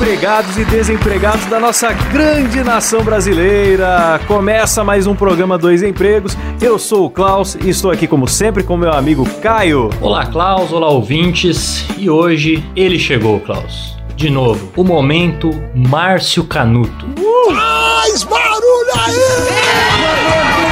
[0.00, 4.18] Empregados e desempregados da nossa grande nação brasileira.
[4.26, 6.34] Começa mais um programa Dois Empregos.
[6.58, 9.90] Eu sou o Klaus e estou aqui como sempre com meu amigo Caio.
[10.00, 11.84] Olá, Klaus, olá, ouvintes.
[11.98, 13.94] E hoje ele chegou, Klaus.
[14.16, 17.06] De novo, o momento Márcio Canuto.
[17.52, 19.12] Mais barulho aí!
[19.12, 20.69] Eita!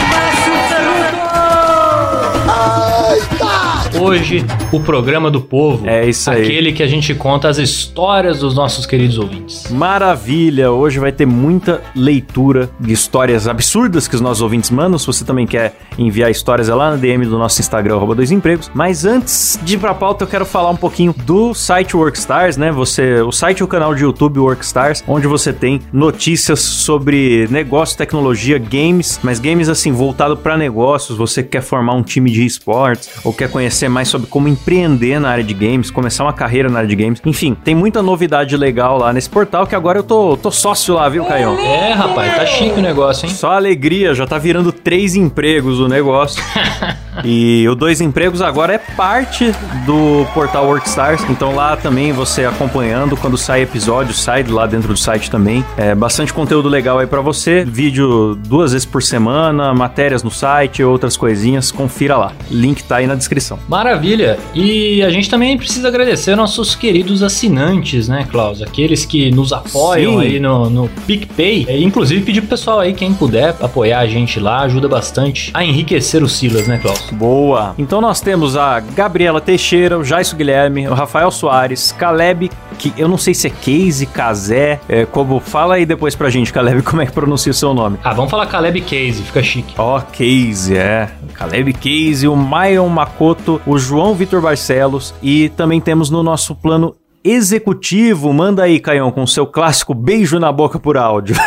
[4.00, 5.84] Hoje, o programa do povo.
[5.84, 6.42] É isso aí.
[6.42, 9.68] Aquele que a gente conta as histórias dos nossos queridos ouvintes.
[9.70, 10.70] Maravilha!
[10.70, 14.96] Hoje vai ter muita leitura de histórias absurdas que os nossos ouvintes mandam.
[15.00, 18.30] Se você também quer enviar histórias, é lá na DM do nosso Instagram, arroba dois
[18.30, 18.70] empregos.
[18.72, 22.70] Mas antes de ir pra pauta, eu quero falar um pouquinho do site Workstars, né?
[22.70, 27.98] Você, o site e o canal de YouTube Workstars, onde você tem notícias sobre negócio,
[27.98, 31.18] tecnologia, games, mas games assim, voltado para negócios.
[31.18, 35.30] Você quer formar um time de esportes ou quer conhecer mais sobre como empreender na
[35.30, 37.20] área de games, começar uma carreira na área de games.
[37.24, 41.08] Enfim, tem muita novidade legal lá nesse portal que agora eu tô, tô sócio lá,
[41.08, 41.58] viu, Caião?
[41.58, 43.32] É, rapaz, tá chique o negócio, hein?
[43.32, 46.42] Só alegria, já tá virando três empregos o negócio.
[47.24, 49.52] e o Dois Empregos agora é parte
[49.86, 51.22] do portal Workstars.
[51.28, 55.64] Então lá também você acompanhando quando sai episódio, sai lá dentro do site também.
[55.76, 57.64] É bastante conteúdo legal aí pra você.
[57.64, 61.70] Vídeo duas vezes por semana, matérias no site, outras coisinhas.
[61.70, 62.32] Confira lá.
[62.50, 63.58] Link tá aí na descrição.
[63.78, 64.36] Maravilha!
[64.56, 68.60] E a gente também precisa agradecer nossos queridos assinantes, né, Klaus?
[68.60, 70.20] Aqueles que nos apoiam Sim.
[70.20, 71.64] aí no, no PicPay.
[71.68, 75.64] E, inclusive, pedir pro pessoal aí, quem puder, apoiar a gente lá, ajuda bastante a
[75.64, 77.08] enriquecer o Silas, né, Klaus?
[77.12, 77.76] Boa!
[77.78, 82.50] Então nós temos a Gabriela Teixeira, o Jaisso Guilherme, o Rafael Soares, Caleb,
[82.80, 86.52] que eu não sei se é Case, Casé, é, como fala aí depois pra gente,
[86.52, 87.96] Caleb, como é que pronuncia o seu nome.
[88.02, 89.74] Ah, vamos falar Caleb Case, fica chique.
[89.78, 91.08] Ó, Case, é.
[91.38, 96.96] Caleb Case, o Maion Makoto, o João Vitor Barcelos e também temos no nosso plano
[97.22, 101.36] executivo, manda aí, Caião, com seu clássico beijo na boca por áudio.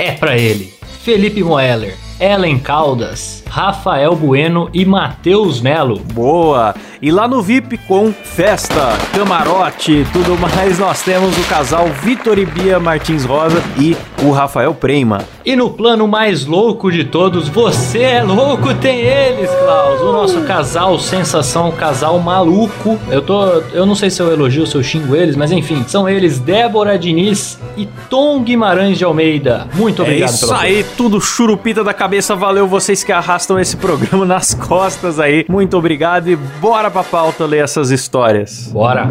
[0.00, 0.72] É pra ele.
[1.02, 5.98] Felipe Moeller, Ellen Caldas, Rafael Bueno e Matheus Melo.
[5.98, 6.72] Boa!
[7.02, 12.46] E lá no VIP com festa, camarote, tudo mais, nós temos o casal Vitor e
[12.46, 15.24] Bia Martins Rosa e o Rafael Prema.
[15.48, 19.98] E no plano mais louco de todos, você é louco, tem eles, Klaus.
[20.02, 22.98] O nosso casal sensação, casal maluco.
[23.08, 25.82] Eu tô, eu não sei se eu elogio ou se eu xingo eles, mas enfim,
[25.88, 29.66] são eles Débora Diniz e Tom Guimarães de Almeida.
[29.72, 32.36] Muito obrigado é isso pela aí, tudo churupita da cabeça.
[32.36, 35.46] Valeu vocês que arrastam esse programa nas costas aí.
[35.48, 38.68] Muito obrigado e bora pra pauta ler essas histórias.
[38.70, 39.08] Bora.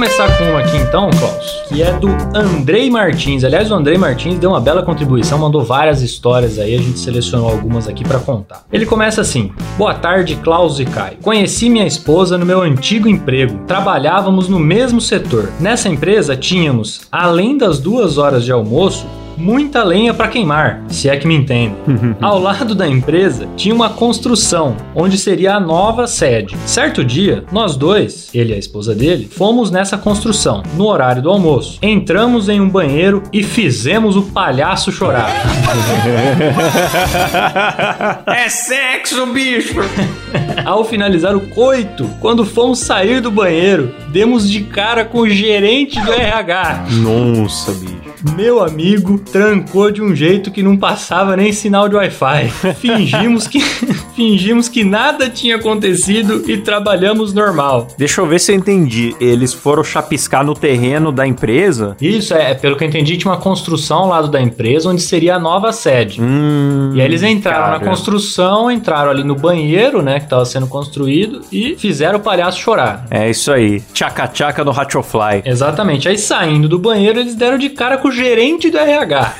[0.00, 3.44] Começar com uma aqui então, Klaus, que é do Andrei Martins.
[3.44, 7.50] Aliás, o Andrei Martins deu uma bela contribuição, mandou várias histórias aí, a gente selecionou
[7.50, 8.64] algumas aqui pra contar.
[8.72, 11.18] Ele começa assim: Boa tarde, Klaus e Caio.
[11.20, 13.58] Conheci minha esposa no meu antigo emprego.
[13.66, 15.52] Trabalhávamos no mesmo setor.
[15.60, 19.06] Nessa empresa tínhamos, além das duas horas de almoço,
[19.40, 21.74] muita lenha para queimar, se é que me entende.
[22.20, 26.56] Ao lado da empresa tinha uma construção, onde seria a nova sede.
[26.66, 31.30] Certo dia, nós dois, ele e a esposa dele, fomos nessa construção, no horário do
[31.30, 31.78] almoço.
[31.80, 35.30] Entramos em um banheiro e fizemos o palhaço chorar.
[38.26, 39.80] é sexo, bicho!
[40.64, 46.00] Ao finalizar o coito, quando fomos sair do banheiro, demos de cara com o gerente
[46.00, 46.86] do RH.
[47.02, 47.99] Nossa, bicho.
[48.36, 52.48] Meu amigo trancou de um jeito que não passava nem sinal de Wi-Fi.
[52.80, 53.60] Fingimos que
[54.14, 57.88] fingimos que nada tinha acontecido e trabalhamos normal.
[57.96, 59.14] Deixa eu ver se eu entendi.
[59.20, 61.96] Eles foram chapiscar no terreno da empresa.
[62.00, 65.36] Isso é, pelo que eu entendi, tinha uma construção ao lado da empresa onde seria
[65.36, 66.20] a nova sede.
[66.20, 67.90] Hum, E aí eles entraram na cara.
[67.90, 73.06] construção, entraram ali no banheiro, né, que tava sendo construído e fizeram o palhaço chorar.
[73.10, 73.80] É isso aí.
[73.94, 75.42] tchaca-tchaca no Hatchofly.
[75.44, 76.08] Exatamente.
[76.08, 79.34] Aí saindo do banheiro, eles deram de cara com o gerente do RH.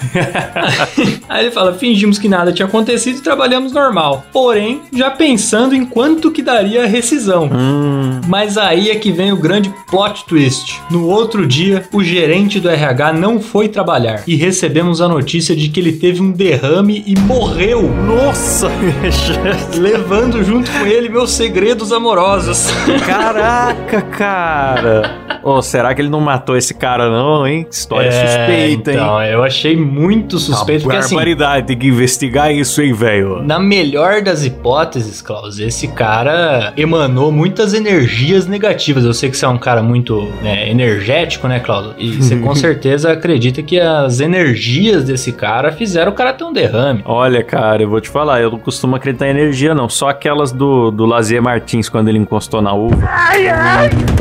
[1.29, 4.25] Aí ele fala: fingimos que nada tinha acontecido e trabalhamos normal.
[4.33, 7.51] Porém, já pensando em quanto que daria a rescisão.
[7.53, 10.81] Hum, Mas aí é que vem o grande plot twist.
[10.91, 15.69] No outro dia, o gerente do RH não foi trabalhar e recebemos a notícia de
[15.69, 18.71] que ele teve um derrame e morreu, nossa!
[19.79, 22.67] levando junto com ele meus segredos amorosos.
[23.07, 25.19] Caraca, cara!
[25.43, 27.67] Ô, será que ele não matou esse cara, não, hein?
[27.71, 28.73] História suspeita, hein?
[28.73, 33.43] Então, eu achei muito suspeito, Uma assim, barbaridade, tem que investigar isso, hein, velho?
[33.43, 39.05] Na melhor das hipóteses, Klaus, esse cara emanou muitas energias negativas.
[39.05, 41.95] Eu sei que você é um cara muito né, energético, né, Klaus?
[41.99, 46.53] E você com certeza acredita que as energias desse cara fizeram o cara ter um
[46.53, 47.03] derrame.
[47.05, 49.89] Olha, cara, eu vou te falar, eu não costumo acreditar em energia, não.
[49.89, 53.09] Só aquelas do, do Lazier Martins, quando ele encostou na uva.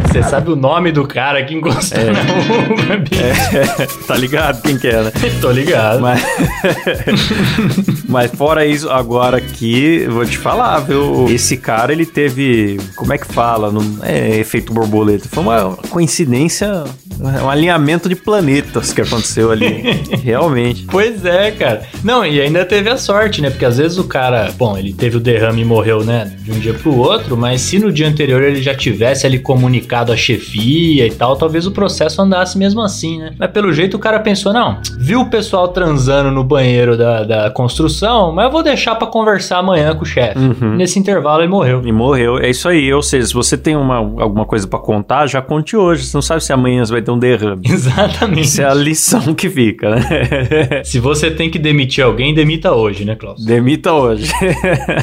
[0.06, 4.00] Você sabe o nome do cara que encostou na uva, bicho?
[4.08, 4.29] tá ligado
[4.62, 5.12] quem que é, né?
[5.42, 6.02] Tô ligado.
[6.02, 6.22] Mas...
[8.10, 11.28] Mas fora isso, agora aqui, vou te falar, viu?
[11.30, 12.80] Esse cara, ele teve.
[12.96, 13.72] Como é que fala?
[13.72, 15.30] Não é efeito borboleta.
[15.30, 16.84] Foi uma coincidência,
[17.20, 20.02] um alinhamento de planetas que aconteceu ali.
[20.24, 20.86] Realmente.
[20.90, 21.82] Pois é, cara.
[22.04, 23.50] Não, e ainda teve a sorte, né?
[23.50, 26.34] Porque às vezes o cara, bom, ele teve o derrame e morreu, né?
[26.40, 30.12] De um dia pro outro, mas se no dia anterior ele já tivesse ali comunicado
[30.12, 33.32] a chefia e tal, talvez o processo andasse mesmo assim, né?
[33.38, 37.52] Mas pelo jeito o cara pensou, não, viu o pessoal transando no banheiro da, da
[37.52, 40.40] construção, mas eu vou deixar pra conversar amanhã com o chefe.
[40.78, 41.82] Nesse intervalo ele morreu.
[41.86, 42.38] E morreu.
[42.38, 42.92] É isso aí.
[42.94, 46.06] Ou seja, se você tem uma, alguma coisa pra contar, já conte hoje.
[46.06, 47.62] Você não sabe se amanhã você vai ter um derrame.
[47.70, 48.42] Exatamente.
[48.42, 50.04] Isso é a lição que fica, né?
[50.84, 53.44] Se você tem que demitir alguém, demita hoje, né, Klaus?
[53.44, 54.32] Demita hoje.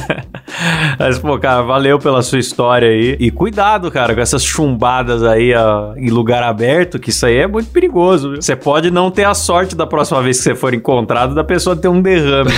[0.97, 3.17] Mas, pô, cara, valeu pela sua história aí.
[3.19, 7.47] E cuidado, cara, com essas chumbadas aí ó, em lugar aberto, que isso aí é
[7.47, 8.31] muito perigoso.
[8.31, 8.41] viu?
[8.41, 11.75] Você pode não ter a sorte da próxima vez que você for encontrado da pessoa
[11.75, 12.51] ter um derrame.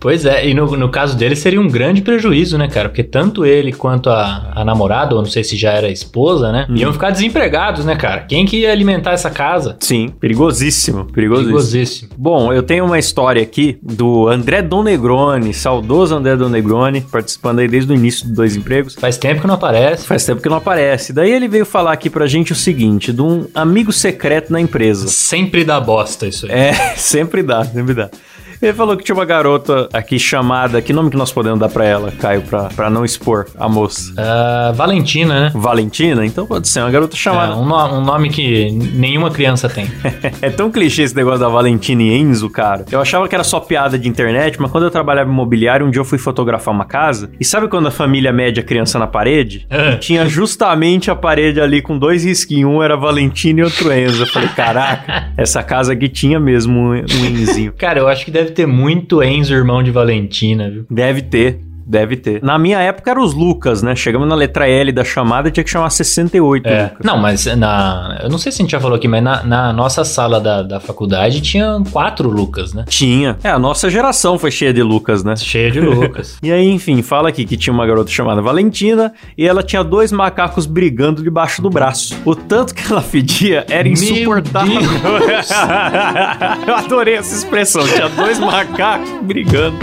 [0.00, 2.88] Pois é, e no, no caso dele seria um grande prejuízo, né, cara?
[2.88, 6.66] Porque tanto ele quanto a, a namorada, ou não sei se já era esposa, né?
[6.70, 8.20] Iam ficar desempregados, né, cara?
[8.22, 9.76] Quem que ia alimentar essa casa?
[9.80, 11.52] Sim, perigosíssimo, perigosíssimo.
[11.52, 12.10] Perigosíssimo.
[12.16, 17.60] Bom, eu tenho uma história aqui do André Don Negroni, saudoso André Don Negroni, participando
[17.60, 18.94] aí desde o início do Dois Empregos.
[18.94, 20.06] Faz tempo que não aparece.
[20.06, 21.12] Faz tempo que não aparece.
[21.12, 25.08] Daí ele veio falar aqui pra gente o seguinte, de um amigo secreto na empresa.
[25.08, 26.52] Sempre dá bosta isso aí.
[26.52, 28.10] É, sempre dá, sempre dá.
[28.60, 30.80] Ele falou que tinha uma garota aqui chamada.
[30.80, 34.12] Que nome que nós podemos dar pra ela, Caio, pra, pra não expor a moça?
[34.16, 35.50] Ah, Valentina, né?
[35.54, 36.24] Valentina?
[36.24, 37.56] Então pode ser uma garota É, chamada.
[37.56, 39.86] um, no- um nome que nenhuma criança tem.
[40.42, 42.84] É tão clichê esse negócio da Valentina e Enzo, cara.
[42.90, 45.90] Eu achava que era só piada de internet, mas quando eu trabalhava em imobiliário, um
[45.90, 47.30] dia eu fui fotografar uma casa.
[47.40, 49.66] E sabe quando a família mede a criança na parede?
[49.70, 49.96] Ah.
[49.96, 52.70] Tinha justamente a parede ali com dois risquinhos.
[52.70, 54.22] Um era Valentina e outro Enzo.
[54.22, 57.72] Eu falei, caraca, essa casa aqui tinha mesmo um, um Enzinho.
[57.76, 60.86] Cara, eu acho que deve ter muito Enzo, irmão de Valentina, viu?
[60.90, 61.60] Deve ter.
[61.86, 62.42] Deve ter.
[62.42, 63.94] Na minha época eram os Lucas, né?
[63.94, 66.82] Chegamos na letra L da chamada tinha que chamar 68 É.
[66.84, 66.98] Lucas.
[67.04, 68.20] Não, mas na.
[68.22, 70.62] Eu não sei se a gente já falou aqui, mas na, na nossa sala da,
[70.62, 72.84] da faculdade tinha quatro Lucas, né?
[72.88, 73.36] Tinha.
[73.44, 75.36] É, a nossa geração foi cheia de Lucas, né?
[75.36, 76.38] Cheia de Lucas.
[76.44, 80.12] E aí, enfim, fala aqui que tinha uma garota chamada Valentina e ela tinha dois
[80.12, 82.16] macacos brigando debaixo do braço.
[82.24, 84.74] O tanto que ela fedia era Meu insuportável.
[86.66, 87.86] Eu adorei essa expressão.
[87.86, 89.76] Tinha dois macacos brigando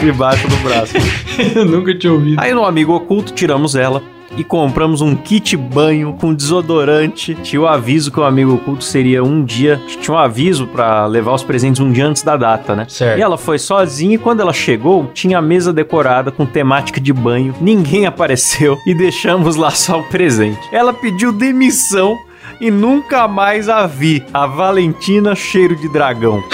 [0.00, 0.92] debaixo do braço.
[1.54, 2.40] Eu nunca tinha ouvido.
[2.40, 4.02] Aí no amigo oculto tiramos ela
[4.36, 7.34] e compramos um kit banho com desodorante.
[7.42, 9.80] Tinha o aviso que o amigo oculto seria um dia.
[10.00, 12.86] Tinha um aviso pra levar os presentes um dia antes da data, né?
[12.88, 13.18] Certo.
[13.18, 17.12] E ela foi sozinha e quando ela chegou, tinha a mesa decorada com temática de
[17.12, 17.54] banho.
[17.60, 20.60] Ninguém apareceu e deixamos lá só o presente.
[20.72, 22.16] Ela pediu demissão.
[22.60, 24.24] E nunca mais a vi.
[24.34, 26.42] A Valentina cheiro de dragão.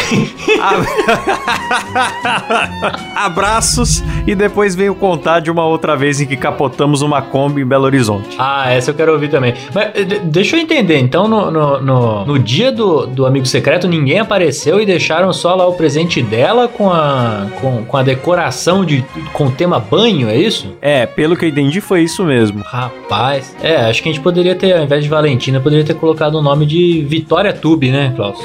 [3.15, 7.67] Abraços e depois veio contar de uma outra vez em que capotamos uma Kombi em
[7.67, 8.37] Belo Horizonte.
[8.39, 9.55] Ah, essa eu quero ouvir também.
[9.75, 10.99] Mas eh, de- deixa eu entender.
[10.99, 15.55] Então, no, no, no, no dia do, do amigo secreto, ninguém apareceu e deixaram só
[15.55, 20.29] lá o presente dela com a, com, com a decoração de, com o tema banho,
[20.29, 20.77] é isso?
[20.81, 22.63] É, pelo que eu entendi foi isso mesmo.
[22.65, 23.55] Rapaz.
[23.63, 26.37] É, acho que a gente poderia ter, ao invés de Valentina, poderia ter ter colocado
[26.37, 28.39] o nome de Vitória Tube, né, Klaus?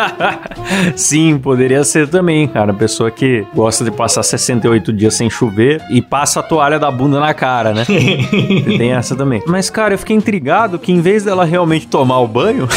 [0.94, 2.72] Sim, poderia ser também, cara.
[2.72, 7.18] Pessoa que gosta de passar 68 dias sem chover e passa a toalha da bunda
[7.18, 7.84] na cara, né?
[8.78, 9.42] Tem essa também.
[9.46, 12.68] Mas, cara, eu fiquei intrigado que em vez dela realmente tomar o banho,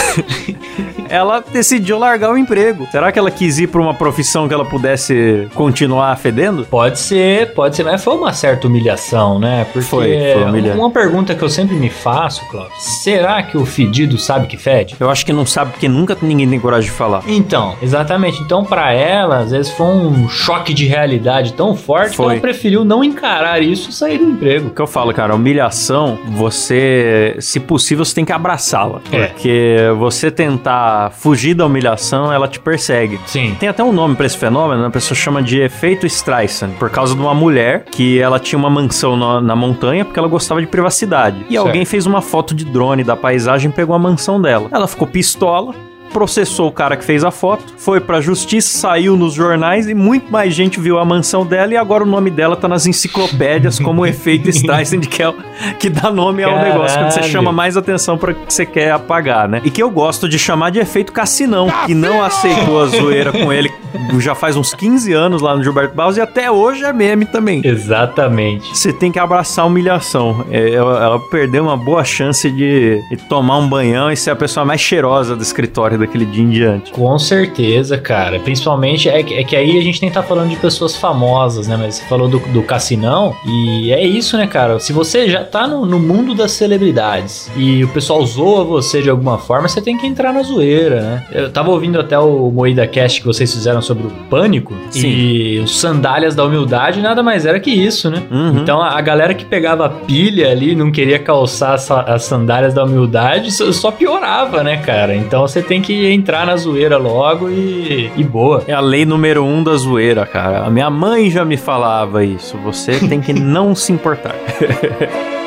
[1.10, 2.88] ela decidiu largar o emprego.
[2.92, 6.66] Será que ela quis ir pra uma profissão que ela pudesse continuar fedendo?
[6.66, 9.66] Pode ser, pode ser, mas foi uma certa humilhação, né?
[9.66, 12.72] Porque Foi, foi uma pergunta que eu sempre me faço, Klaus,
[13.04, 14.96] será que o fedido sabe que fede?
[15.00, 17.24] Eu acho que não sabe porque nunca ninguém tem coragem de falar.
[17.28, 18.42] Então, exatamente.
[18.42, 22.26] Então, pra ela, às vezes foi um choque de realidade tão forte Foi.
[22.26, 24.68] que ela preferiu não encarar isso e sair do emprego.
[24.68, 26.18] O que eu falo, cara, humilhação,
[26.64, 29.02] você, se possível, você tem que abraçá-la.
[29.12, 29.28] É.
[29.28, 33.20] Porque você tentar fugir da humilhação, ela te persegue.
[33.26, 33.56] Sim.
[33.60, 34.88] Tem até um nome pra esse fenômeno, né?
[34.88, 38.70] a pessoa chama de efeito Streisand, por causa de uma mulher que ela tinha uma
[38.70, 41.38] mansão na, na montanha porque ela gostava de privacidade.
[41.50, 41.68] E Certo.
[41.68, 44.70] alguém fez uma foto de drone da paisagem e pegou a mansão dela.
[44.72, 45.74] Ela ficou pistola.
[46.14, 50.32] Processou o cara que fez a foto, foi pra justiça, saiu nos jornais e muito
[50.32, 54.04] mais gente viu a mansão dela e agora o nome dela tá nas enciclopédias como
[54.04, 55.36] o efeito Streisand, que, é, o-
[55.80, 56.74] que dá nome ao Caralho.
[56.74, 59.62] negócio, quando você chama mais atenção pra que você quer apagar, né?
[59.64, 63.52] E que eu gosto de chamar de efeito Cassinão, que não aceitou a zoeira com
[63.52, 63.72] ele
[64.20, 67.62] já faz uns 15 anos lá no Gilberto Barros e até hoje é meme também.
[67.64, 68.76] Exatamente.
[68.76, 70.46] Você tem que abraçar a humilhação.
[70.50, 74.36] É, ela, ela perdeu uma boa chance de, de tomar um banhão e ser a
[74.36, 76.92] pessoa mais cheirosa do escritório daquele dia em diante.
[76.92, 78.40] Com certeza, cara.
[78.40, 81.78] Principalmente é que, é que aí a gente nem tá falando de pessoas famosas, né?
[81.78, 83.36] Mas você falou do, do Cassinão.
[83.46, 84.80] E é isso, né, cara?
[84.80, 89.10] Se você já tá no, no mundo das celebridades e o pessoal zoa você de
[89.10, 91.26] alguma forma, você tem que entrar na zoeira, né?
[91.32, 94.74] Eu tava ouvindo até o Moída Cast que vocês fizeram sobre o pânico.
[94.90, 95.08] Sim.
[95.08, 98.24] E os sandálias da humildade nada mais era que isso, né?
[98.30, 98.60] Uhum.
[98.60, 102.84] Então a, a galera que pegava pilha ali, não queria calçar as, as sandálias da
[102.84, 105.16] humildade, só, só piorava, né, cara?
[105.16, 108.64] Então você tem que entrar na zoeira logo e, e boa.
[108.68, 110.66] É a lei número um da zoeira, cara.
[110.66, 112.58] A minha mãe já me falava isso.
[112.58, 114.36] Você tem que não se importar.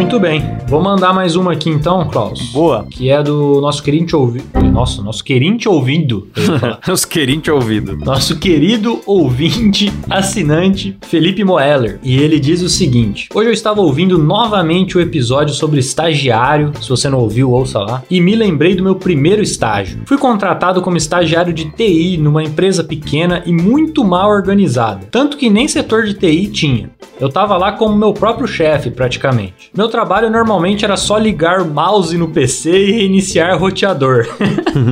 [0.00, 0.42] Muito bem.
[0.66, 2.52] Vou mandar mais uma aqui então, Klaus.
[2.52, 2.86] Boa.
[2.88, 4.46] Que é do nosso querido ouvido.
[4.72, 6.26] Nossa, nosso querido ouvido.
[6.90, 7.98] Os querinhos ouvido.
[7.98, 12.00] Nosso querido ouvinte, assinante Felipe Moeller.
[12.02, 16.72] E ele diz o seguinte: Hoje eu estava ouvindo novamente o episódio sobre estagiário.
[16.80, 18.02] Se você não ouviu, ouça lá.
[18.10, 20.00] E me lembrei do meu primeiro estágio.
[20.06, 25.06] Fui contratado como estagiário de TI numa empresa pequena e muito mal organizada.
[25.10, 26.90] Tanto que nem setor de TI tinha.
[27.20, 29.70] Eu tava lá como meu próprio chefe, praticamente.
[29.76, 34.26] Meu trabalho normalmente era só ligar o mouse no PC e reiniciar roteador.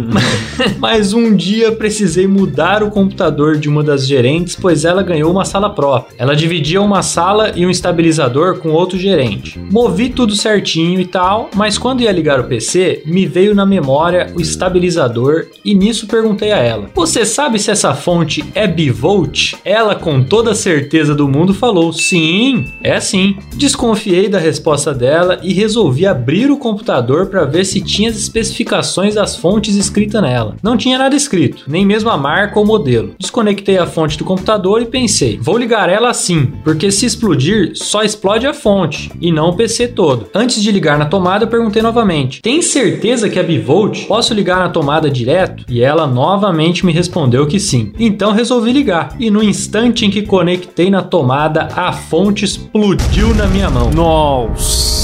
[0.78, 5.44] Mas um dia precisei mudar o computador de uma das gerentes, pois ela ganhou uma
[5.44, 6.14] sala própria.
[6.18, 9.58] Ela dividia uma sala e um estabilizador com outro gerente.
[9.70, 14.32] Movi tudo certinho e tal, mas quando ia ligar o PC, me veio na memória
[14.34, 19.54] o estabilizador e nisso perguntei a ela: Você sabe se essa fonte é bivolt?
[19.64, 23.36] Ela, com toda certeza do mundo, falou: Sim, é sim.
[23.54, 29.14] Desconfiei da resposta dela e resolvi abrir o computador para ver se tinha as especificações
[29.14, 30.56] das fontes escritas nela.
[30.62, 33.14] Não tinha nada escrito, nem mesmo a marca ou modelo.
[33.18, 38.02] Desconectei a fonte do computador e pensei: vou ligar ela assim, porque se explodir, só
[38.02, 40.26] explode a fonte e não o PC todo.
[40.34, 44.06] Antes de ligar na tomada, perguntei novamente: tem certeza que é bivolt?
[44.06, 45.64] Posso ligar na tomada direto?
[45.68, 47.92] E ela novamente me respondeu que sim.
[47.98, 53.46] Então resolvi ligar, e no instante em que conectei na tomada, a fonte explodiu na
[53.46, 53.90] minha mão.
[53.90, 54.97] Nossa, house.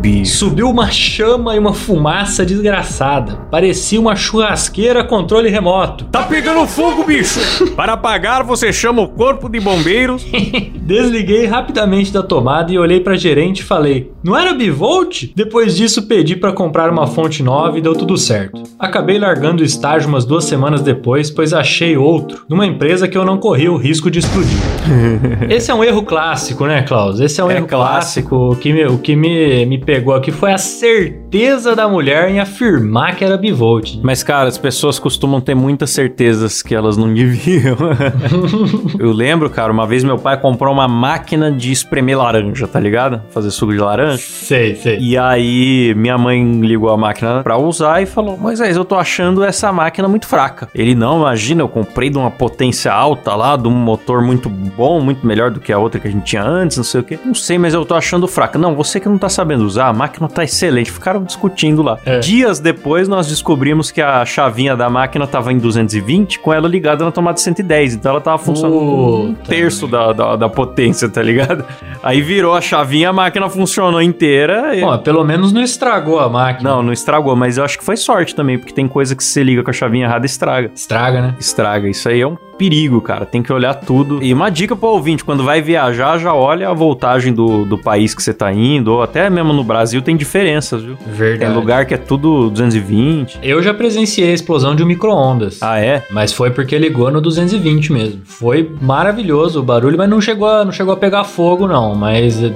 [0.00, 0.36] Bicho.
[0.38, 3.36] Subiu uma chama e uma fumaça desgraçada.
[3.50, 6.04] Parecia uma churrasqueira a controle remoto.
[6.06, 7.40] Tá pegando fogo, bicho!
[7.74, 10.24] Para apagar, você chama o corpo de bombeiros.
[10.76, 15.24] Desliguei rapidamente da tomada e olhei pra gerente e falei: Não era bivolt?
[15.34, 18.62] Depois disso, pedi pra comprar uma fonte nova e deu tudo certo.
[18.78, 23.24] Acabei largando o estágio umas duas semanas depois, pois achei outro, numa empresa que eu
[23.24, 24.58] não corria o risco de explodir.
[25.50, 27.20] Esse é um erro clássico, né, Klaus?
[27.20, 28.28] Esse é um É erro clássico.
[28.28, 28.56] clássico.
[28.60, 29.28] Que, me, o que me,
[29.66, 33.98] me pegou aqui foi a certeza da mulher em afirmar que era bivolt.
[34.02, 37.76] Mas, cara, as pessoas costumam ter muitas certezas que elas não deviam.
[38.98, 43.22] Eu lembro, cara, uma vez meu pai comprou uma máquina de espremer laranja, tá ligado?
[43.30, 44.18] Fazer suco de laranja.
[44.18, 44.98] Sei, sei.
[44.98, 49.44] E aí, minha mãe ligou a máquina pra usar e falou: Moisés, eu tô achando
[49.44, 50.68] essa máquina muito fraca.
[50.74, 55.00] Ele, não, imagina, eu comprei de uma potência alta lá, de um motor muito bom,
[55.00, 57.18] muito melhor do que a outra que a gente tinha antes, não sei o quê.
[57.24, 58.58] Não sei, mas eu tô achando fraca.
[58.58, 60.90] Não, você que não tá sabendo usar, a máquina tá excelente.
[60.90, 61.96] Ficaram discutindo lá.
[62.04, 62.18] É.
[62.18, 67.04] Dias depois, nós descobrimos que a chavinha da máquina tava em 220 com ela ligada
[67.04, 67.94] na tomada 110.
[67.94, 71.64] Então ela tava funcionando com um Puta terço da, da, da potência, tá ligado?
[72.02, 74.74] Aí virou a chavinha, a máquina funcionou inteira.
[74.74, 76.70] e- Bom, pelo menos não estragou a máquina.
[76.70, 79.30] Não, não estragou, mas eu acho que foi sorte também, porque tem coisa que se
[79.30, 80.70] você liga com a chavinha errada estraga.
[80.74, 81.34] Estraga, né?
[81.38, 81.88] Estraga.
[81.88, 83.24] Isso aí é um perigo, cara.
[83.24, 84.22] Tem que olhar tudo.
[84.22, 88.14] E uma dica pro ouvinte: quando vai viajar, já olha a voltagem do, do país
[88.14, 90.96] que você tá indo, ou até mesmo no Brasil tem diferenças, viu?
[91.06, 91.50] Verdade.
[91.50, 93.38] Tem lugar que é tudo 220.
[93.42, 95.62] Eu já presenciei a explosão de um micro-ondas.
[95.62, 96.02] Ah, é?
[96.10, 98.20] Mas foi porque ligou no 220 mesmo.
[98.24, 101.94] Foi maravilhoso o barulho, mas não chegou a, não chegou a pegar fogo, não.
[101.94, 102.48] Mas eh,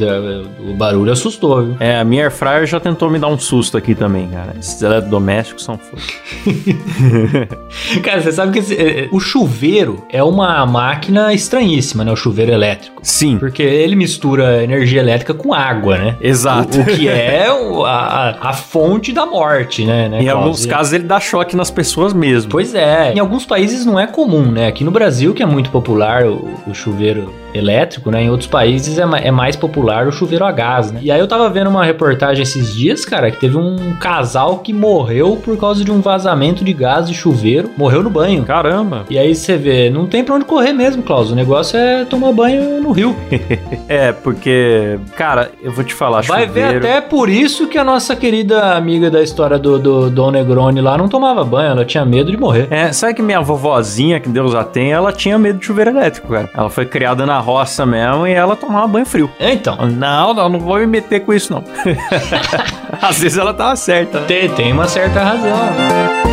[0.68, 1.76] o barulho assustou, viu?
[1.78, 4.54] É, a minha air fryer já tentou me dar um susto aqui também, cara.
[4.59, 6.02] Esses eletrodomésticos são foda.
[8.02, 12.12] Cara, você sabe que esse- eh, o chuveiro é uma máquina estranhíssima, né?
[12.12, 13.00] O chuveiro elétrico.
[13.02, 16.16] Sim, Porque ele mistura energia elétrica com água, né?
[16.20, 16.78] exato.
[16.78, 17.46] O, o que é
[17.87, 20.08] a, a- fonte da morte, né?
[20.08, 22.50] né Em alguns casos ele dá choque nas pessoas mesmo.
[22.50, 24.66] Pois é, em alguns países não é comum, né?
[24.68, 28.23] Aqui no Brasil, que é muito popular o, o chuveiro elétrico, né?
[28.23, 31.00] Em outros países é, ma- é mais popular o chuveiro a gás, né?
[31.02, 34.73] E aí eu tava vendo uma reportagem esses dias, cara, que teve um casal que
[34.73, 37.71] morreu por causa de um vazamento de gás de chuveiro.
[37.76, 38.42] Morreu no banho.
[38.44, 39.04] Caramba.
[39.11, 41.30] E aí você vê, não tem pra onde correr mesmo, Klaus.
[41.30, 43.14] O negócio é tomar banho no rio.
[43.88, 47.85] É, porque, cara, eu vou te falar, Vai ver chuveiro- até por isso que a
[47.85, 51.73] nossa querida amiga da história do, do Dom Negroni lá não tomava banho.
[51.73, 52.68] Ela tinha medo de morrer.
[52.71, 56.28] É, sabe que minha vovozinha, que Deus a tem, ela tinha medo de chuveiro elétrico,
[56.28, 56.49] cara.
[56.56, 59.30] Ela foi criada na roça mesmo e ela tomava banho frio.
[59.38, 59.76] É, então.
[59.87, 61.62] Não, não, não vou me meter com isso, não.
[63.00, 64.26] Às vezes ela tava certa, né?
[64.26, 66.31] Tem, tem uma certa razão.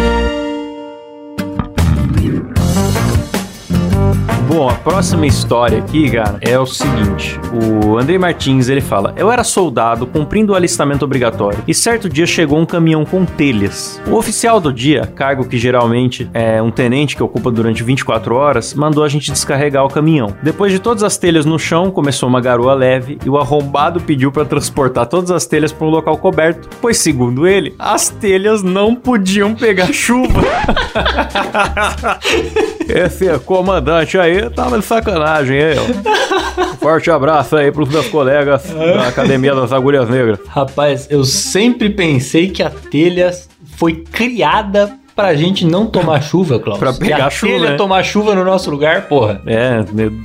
[4.59, 7.39] Bom, a próxima história aqui, cara, é o seguinte.
[7.53, 12.25] O Andrei Martins, ele fala: Eu era soldado cumprindo o alistamento obrigatório e certo dia
[12.25, 14.01] chegou um caminhão com telhas.
[14.05, 18.73] O oficial do dia, cargo que geralmente é um tenente que ocupa durante 24 horas,
[18.73, 20.35] mandou a gente descarregar o caminhão.
[20.43, 24.29] Depois de todas as telhas no chão, começou uma garoa leve e o arrombado pediu
[24.29, 28.93] para transportar todas as telhas para um local coberto, pois segundo ele, as telhas não
[28.93, 30.39] podiam pegar chuva.
[32.89, 35.75] Esse comandante aí tava de sacanagem, hein?
[36.59, 40.39] Um Forte abraço aí pros meus colegas da Academia das Agulhas Negras.
[40.47, 43.31] Rapaz, eu sempre pensei que a telha
[43.77, 46.79] foi criada pra gente não tomar chuva, Klaus.
[46.79, 47.75] Pra pegar a chuva, telha né?
[47.75, 49.41] tomar chuva no nosso lugar, porra.
[49.45, 49.83] É,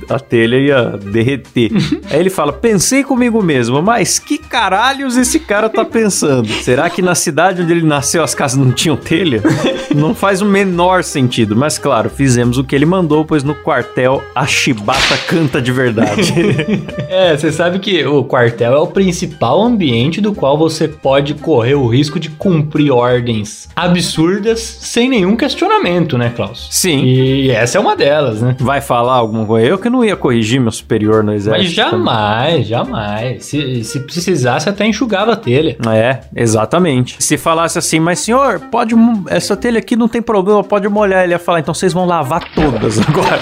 [0.09, 1.69] a telha ia derreter.
[2.09, 6.47] Aí ele fala: pensei comigo mesmo, mas que caralhos esse cara tá pensando?
[6.47, 9.41] Será que na cidade onde ele nasceu as casas não tinham telha?
[9.95, 11.55] Não faz o menor sentido.
[11.55, 16.33] Mas claro, fizemos o que ele mandou, pois no quartel a chibata canta de verdade.
[17.07, 21.75] É, você sabe que o quartel é o principal ambiente do qual você pode correr
[21.75, 26.67] o risco de cumprir ordens absurdas sem nenhum questionamento, né, Klaus?
[26.71, 27.03] Sim.
[27.03, 28.55] E essa é uma delas, né?
[28.59, 29.67] Vai falar alguma coisa?
[29.67, 31.71] Eu que não ia corrigir meu superior no Mas exército.
[31.73, 33.45] jamais, jamais.
[33.45, 35.77] Se, se precisasse, até enxugava a telha.
[35.93, 37.15] É, exatamente.
[37.19, 38.95] Se falasse assim, mas senhor, pode.
[39.27, 41.23] Essa telha aqui não tem problema, pode molhar.
[41.23, 43.39] Ele ia falar, então vocês vão lavar todas agora.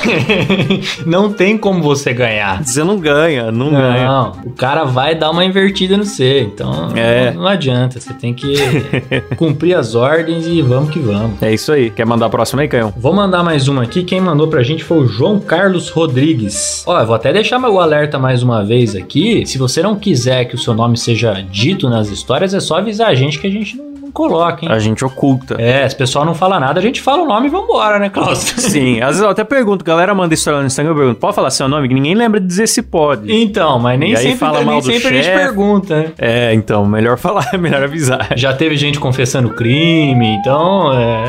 [1.06, 2.64] não tem como você ganhar.
[2.64, 4.08] Você não ganha, não, ganha.
[4.08, 7.32] Não, o cara vai dar uma invertida no C, então É.
[7.32, 8.00] não, não adianta.
[8.00, 8.54] Você tem que
[9.36, 11.33] cumprir as ordens e vamos que vamos.
[11.42, 11.90] É isso aí.
[11.90, 12.94] Quer mandar a próxima aí, Caião?
[12.98, 14.04] Vou mandar mais uma aqui.
[14.04, 16.84] Quem mandou pra gente foi o João Carlos Rodrigues.
[16.86, 19.46] Ó, eu vou até deixar meu alerta mais uma vez aqui.
[19.46, 23.10] Se você não quiser que o seu nome seja dito nas histórias, é só avisar
[23.10, 24.72] a gente que a gente não coloca, hein?
[24.72, 25.56] A gente oculta.
[25.60, 28.10] É, se o pessoal não fala nada, a gente fala o nome e vambora, né,
[28.10, 28.40] Klaus?
[28.58, 31.50] Sim, às vezes eu até pergunto, galera manda história no Instagram, eu pergunto, pode falar
[31.50, 31.88] seu nome?
[31.88, 33.32] Que ninguém lembra de dizer se pode.
[33.34, 36.12] Então, mas nem E aí sempre, fala nem mal do sempre a gente pergunta, né?
[36.18, 38.30] É, então, melhor falar, melhor avisar.
[38.36, 41.26] Já teve gente confessando crime, então, é,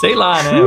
[0.00, 0.60] sei lá, né?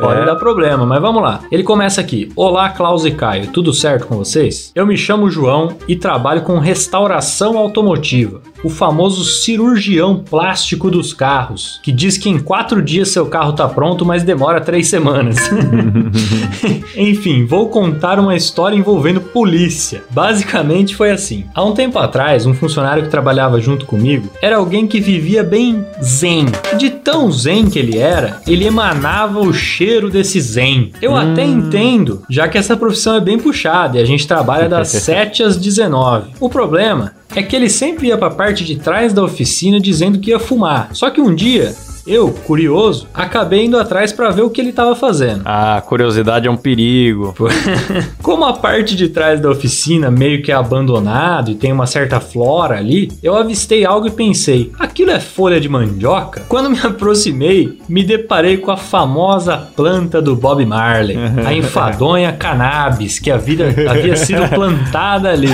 [0.00, 0.24] Pode É.
[0.24, 1.40] dar problema, mas vamos lá.
[1.50, 2.30] Ele começa aqui.
[2.36, 4.70] Olá, Klaus e Caio, tudo certo com vocês?
[4.72, 8.40] Eu me chamo João e trabalho com restauração automotiva.
[8.64, 13.68] O famoso cirurgião plástico dos carros, que diz que em quatro dias seu carro tá
[13.68, 15.36] pronto, mas demora três semanas.
[16.96, 20.02] Enfim, vou contar uma história envolvendo polícia.
[20.10, 21.44] Basicamente foi assim.
[21.54, 25.84] Há um tempo atrás, um funcionário que trabalhava junto comigo era alguém que vivia bem
[26.02, 26.46] zen.
[26.76, 30.92] De tão zen que ele era, ele emanava o cheiro desse zen.
[31.00, 34.88] Eu até entendo, já que essa profissão é bem puxada e a gente trabalha das
[35.08, 36.30] 7 às 19.
[36.40, 40.30] O problema é que ele sempre ia pra parte de trás da oficina dizendo que
[40.30, 40.90] ia fumar.
[40.94, 41.74] Só que um dia
[42.08, 45.42] Eu, curioso, acabei indo atrás para ver o que ele estava fazendo.
[45.44, 47.34] Ah, curiosidade é um perigo.
[48.22, 52.18] Como a parte de trás da oficina meio que é abandonado e tem uma certa
[52.18, 56.44] flora ali, eu avistei algo e pensei: aquilo é folha de mandioca?
[56.48, 63.18] Quando me aproximei, me deparei com a famosa planta do Bob Marley, a enfadonha cannabis,
[63.18, 65.50] que a vida havia sido plantada ali.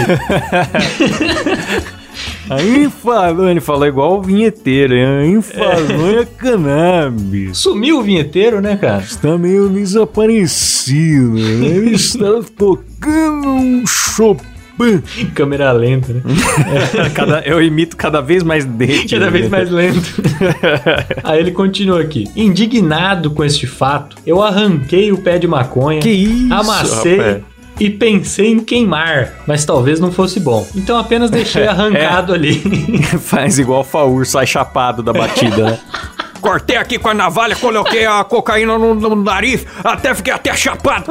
[2.50, 5.04] A infalonha, falou igual o vinheteiro, hein?
[5.06, 7.56] A infalonha cannabis.
[7.58, 9.02] Sumiu o vinheteiro, né, cara?
[9.02, 11.66] Está meio desaparecido, né?
[11.66, 14.44] Ele está tocando um Chopin.
[15.34, 16.22] Câmera lenta, né?
[17.14, 19.06] Cada- eu imito cada vez mais dele.
[19.08, 20.00] Cada vez mais lento.
[21.22, 22.28] Aí ele continua aqui.
[22.34, 27.42] Indignado com este fato, eu arranquei o pé de maconha, Que isso, amassei rapaz.
[27.78, 30.66] E pensei em queimar, mas talvez não fosse bom.
[30.74, 32.62] Então apenas deixei arrancado ali.
[33.20, 35.78] Faz igual o Faur, sai chapado da batida, né?
[36.40, 41.10] Cortei aqui com a navalha, coloquei a cocaína no, no nariz, até fiquei até chapado.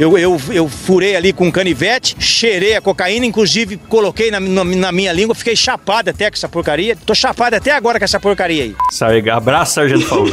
[0.00, 4.64] Eu, eu, eu furei ali com um canivete, cheirei a cocaína, inclusive coloquei na, na,
[4.64, 6.96] na minha língua, fiquei chapado até com essa porcaria.
[7.04, 8.74] Tô chapado até agora com essa porcaria aí.
[8.90, 10.26] Sai, abraça, Sargento Faur.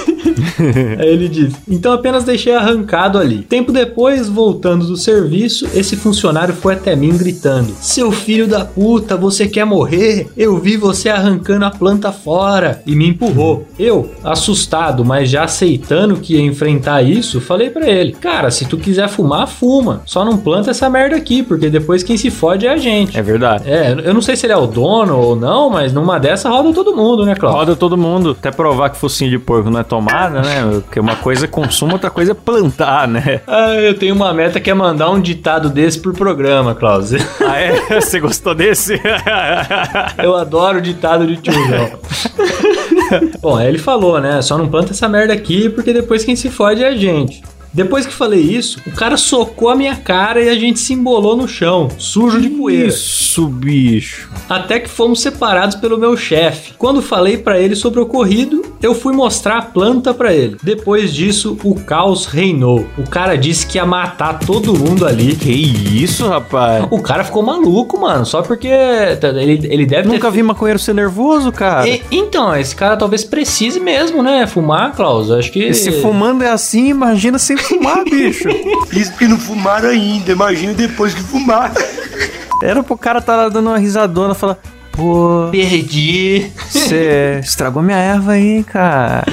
[0.98, 3.40] Aí ele diz: Então apenas deixei arrancado ali.
[3.44, 9.18] Tempo depois, voltando do serviço, esse funcionário foi até mim gritando: Seu filho da puta,
[9.18, 10.28] você quer morrer?
[10.38, 13.68] Eu vi você arrancando a planta fora e me empurrou.
[13.78, 18.78] Eu, assustado, mas já aceitando que ia enfrentar isso, falei pra ele: Cara, se tu
[18.78, 20.02] quiser fumar, fuma.
[20.06, 23.17] Só não planta essa merda aqui, porque depois quem se fode é a gente.
[23.17, 23.70] É verdade.
[23.70, 26.74] É, eu não sei se ele é o dono ou não, mas numa dessa roda
[26.74, 27.60] todo mundo, né, Cláudio?
[27.60, 30.82] Roda todo mundo, até provar que focinho de porco não é tomada, né?
[30.84, 33.41] Porque uma coisa é consumo, outra coisa é plantar, né?
[33.48, 37.13] Ah, eu tenho uma meta que é mandar um ditado desse por programa, Klaus.
[37.41, 37.78] Ah, é?
[38.00, 39.00] Você gostou desse?
[40.22, 42.00] Eu adoro ditado de tiozão.
[43.41, 44.41] Bom, aí ele falou, né?
[44.41, 47.41] Só não planta essa merda aqui porque depois quem se fode é a gente.
[47.78, 51.38] Depois que falei isso, o cara socou a minha cara e a gente se embolou
[51.38, 52.88] no chão, sujo de poeira.
[52.88, 54.28] Isso, bicho.
[54.50, 56.74] Até que fomos separados pelo meu chefe.
[56.76, 60.58] Quando falei pra ele sobre o ocorrido, eu fui mostrar a planta pra ele.
[60.63, 62.88] Depois disso, o caos reinou.
[62.98, 65.36] O cara disse que ia matar todo mundo ali.
[65.36, 66.84] Que isso, rapaz?
[66.90, 68.70] O cara ficou maluco, mano, só porque
[69.22, 70.38] tá, ele, ele deve Nunca ter...
[70.38, 71.88] vi maconheiro ser nervoso, cara.
[71.88, 74.48] E- então, esse cara talvez precise mesmo, né?
[74.48, 75.30] Fumar, Klaus.
[75.30, 75.68] Acho que.
[75.68, 78.50] E se fumando é assim, imagina sem fumar, bicho.
[78.92, 81.72] Isso que não fumaram ainda, imagina depois que fumar.
[82.64, 84.58] Era pro cara tá dando uma risadona e falar:
[84.92, 86.52] Pô, Perdi.
[86.68, 89.24] você estragou minha erva aí, cara.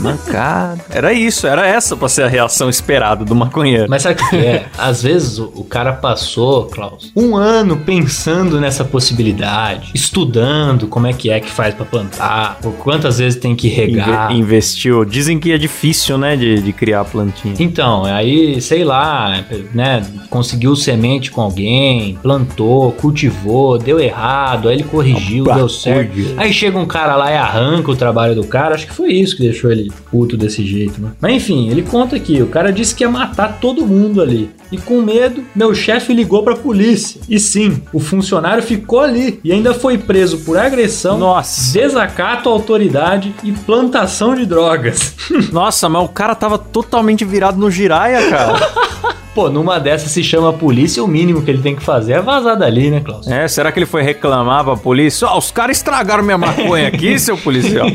[0.00, 0.84] Mancada.
[0.90, 3.86] Era isso, era essa pra ser a reação esperada do maconheiro.
[3.88, 4.66] Mas sabe o que é?
[4.78, 11.12] Às vezes o, o cara passou, Klaus, um ano pensando nessa possibilidade, estudando como é
[11.12, 14.30] que é que faz pra plantar, por quantas vezes tem que regar.
[14.32, 15.04] Inve- investiu.
[15.04, 17.54] Dizem que é difícil, né, de, de criar plantinha.
[17.58, 24.84] Então, aí, sei lá, né, conseguiu semente com alguém, plantou, cultivou, deu errado, aí ele
[24.84, 26.16] corrigiu, Opa, deu certo.
[26.36, 29.36] Aí chega um cara lá e arranca o trabalho do cara, acho que foi isso
[29.36, 31.12] que deixou ele puto desse jeito, né?
[31.20, 34.50] Mas enfim, ele conta aqui, o cara disse que ia matar todo mundo ali.
[34.70, 37.20] E com medo, meu chefe ligou pra polícia.
[37.28, 41.72] E sim, o funcionário ficou ali e ainda foi preso por agressão, Nossa.
[41.72, 45.14] desacato à autoridade e plantação de drogas.
[45.52, 48.86] Nossa, mas o cara tava totalmente virado no giraia, cara.
[49.36, 52.22] Pô, numa dessas se chama a polícia, o mínimo que ele tem que fazer é
[52.22, 53.28] vazar dali, né, Klaus?
[53.28, 55.28] É, será que ele foi reclamar pra polícia?
[55.28, 57.86] Ó, os caras estragaram minha maconha aqui, seu policial.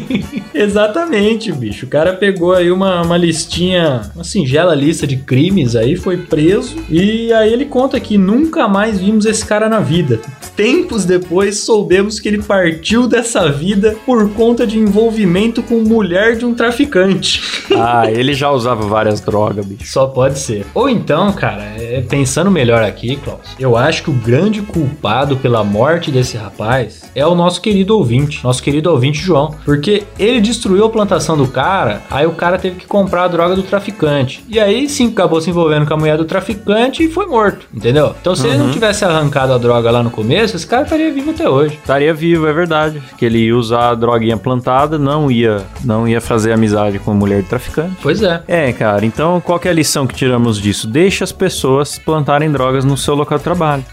[0.54, 1.88] Exatamente, bicho.
[1.88, 6.76] O cara pegou aí uma, uma listinha, uma singela lista de crimes aí, foi preso.
[6.88, 10.20] E aí ele conta que nunca mais vimos esse cara na vida.
[10.56, 16.46] Tempos depois soubemos que ele partiu dessa vida por conta de envolvimento com mulher de
[16.46, 17.42] um traficante.
[17.76, 19.92] Ah, ele já usava várias drogas, bicho.
[19.92, 20.68] Só pode ser.
[20.76, 25.64] Ou então, cara, é, pensando melhor aqui, Klaus, eu acho que o grande culpado pela
[25.64, 29.56] morte desse rapaz é o nosso querido ouvinte, nosso querido ouvinte João.
[29.66, 33.56] Porque ele destruiu a plantação do cara, aí o cara teve que comprar a droga
[33.56, 34.44] do traficante.
[34.48, 38.16] E aí sim acabou se envolvendo com a mulher do traficante e foi morto, entendeu?
[38.20, 41.32] Então se ele não tivesse arrancado a droga lá no começo, esse cara estaria vivo
[41.32, 41.76] até hoje.
[41.76, 43.02] Estaria vivo, é verdade.
[43.18, 47.42] Que ele ia usar a droguinha plantada, não ia, não ia fazer amizade com mulher
[47.42, 47.96] de traficante.
[48.02, 48.42] Pois é.
[48.48, 50.88] É, cara, então qual é a lição que tiramos disso?
[50.88, 53.86] Deixa as pessoas plantarem drogas no seu local de trabalho.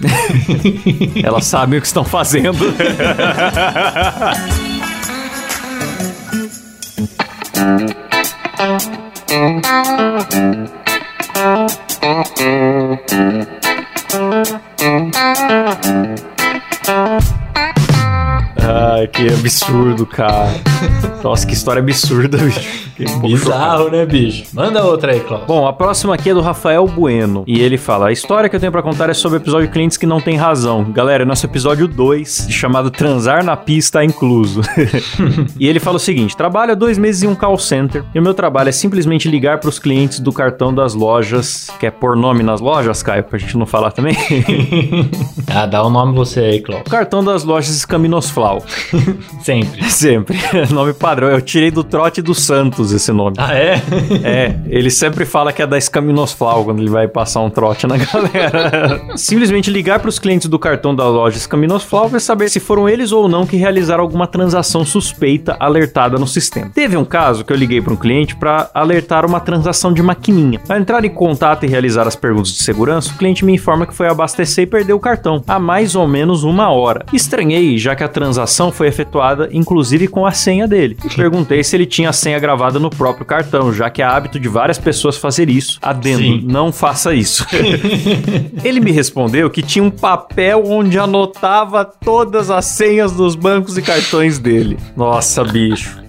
[1.23, 2.59] Elas sabem o que estão fazendo.
[18.71, 20.51] Ai, que absurdo, cara.
[21.23, 22.89] Nossa, que história absurda, bicho.
[23.01, 23.29] Um chocado.
[23.29, 24.45] Bizarro, né, bicho?
[24.53, 25.45] Manda outra aí, Klaus.
[25.47, 27.45] Bom, a próxima aqui é do Rafael Bueno.
[27.47, 29.97] E ele fala: A história que eu tenho pra contar é sobre o episódio Clientes
[29.97, 30.85] que não tem razão.
[30.91, 34.63] Galera, é nosso episódio 2, chamado Transar na Pista Incluso.
[35.59, 38.05] e ele fala o seguinte: Trabalho há dois meses em um call center.
[38.15, 41.69] E o meu trabalho é simplesmente ligar pros clientes do cartão das lojas.
[41.79, 43.23] Quer pôr nome nas lojas, Caio?
[43.23, 44.17] Pra gente não falar também?
[45.51, 46.83] Ah, dá o nome você aí, Klaus.
[46.87, 47.75] o cartão das lojas
[49.43, 49.85] Sempre.
[49.91, 50.39] Sempre.
[50.71, 51.29] nome padrão.
[51.29, 53.37] Eu tirei do Trote dos Santos esse nome.
[53.39, 53.83] Ah, é?
[54.23, 57.97] É, ele sempre fala que é da Escaminosflau quando ele vai passar um trote na
[57.97, 59.17] galera.
[59.17, 63.13] Simplesmente ligar para os clientes do cartão da loja Escaminosflau para saber se foram eles
[63.13, 66.71] ou não que realizaram alguma transação suspeita alertada no sistema.
[66.75, 70.61] Teve um caso que eu liguei para um cliente para alertar uma transação de maquininha.
[70.69, 73.95] Ao entrar em contato e realizar as perguntas de segurança, o cliente me informa que
[73.95, 77.05] foi abastecer e perdeu o cartão há mais ou menos uma hora.
[77.13, 80.97] Estranhei, já que a transação foi efetuada inclusive com a senha dele.
[81.05, 84.39] E perguntei se ele tinha a senha gravada no próprio cartão, já que é hábito
[84.39, 85.79] de várias pessoas fazer isso.
[85.83, 86.43] Adendo, Sim.
[86.45, 87.47] não faça isso.
[88.65, 93.83] ele me respondeu que tinha um papel onde anotava todas as senhas dos bancos e
[93.83, 94.79] cartões dele.
[94.97, 96.08] Nossa, bicho.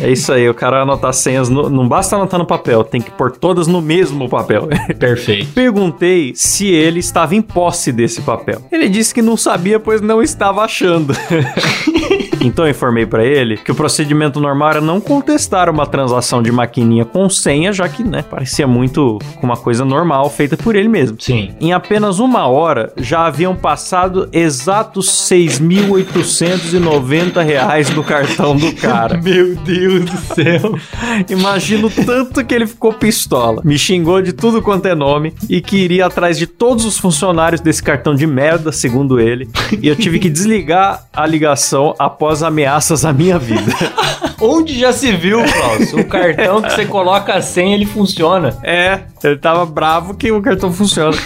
[0.00, 3.10] É isso aí, o cara anotar senhas, no- não basta anotar no papel, tem que
[3.10, 4.68] pôr todas no mesmo papel.
[4.98, 5.52] Perfeito.
[5.54, 8.60] Perguntei se ele estava em posse desse papel.
[8.70, 11.14] Ele disse que não sabia, pois não estava achando.
[12.40, 16.52] então eu informei pra ele que o procedimento normal era não contestar uma transação de
[16.52, 20.88] maquininha com senha, já que, né, parecia muito com uma coisa normal feita por ele
[20.88, 21.16] mesmo.
[21.20, 21.50] Sim.
[21.60, 29.18] Em apenas uma hora, já haviam passado exatos 6.890 reais no cartão do cara.
[29.22, 30.74] Meu Deus do céu.
[31.28, 33.62] Imagino tanto que ele ficou pistola.
[33.64, 37.60] Me xingou de tudo quanto é nome e que iria atrás de todos os funcionários
[37.60, 39.48] desse cartão de merda, segundo ele.
[39.80, 43.72] E eu tive que desligar a ligação após ameaças à minha vida.
[44.40, 45.92] Onde já se viu, Klaus?
[45.92, 48.56] O cartão que você coloca a senha, ele funciona.
[48.62, 51.16] É, ele tava bravo que o cartão funciona.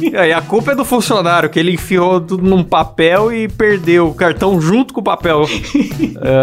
[0.00, 4.08] E aí a culpa é do funcionário, que ele enfiou tudo num papel e perdeu
[4.08, 5.44] o cartão junto com o papel.